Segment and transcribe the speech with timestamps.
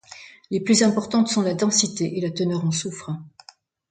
[0.49, 3.11] Les plus importantes sont la densité et la teneur en soufre.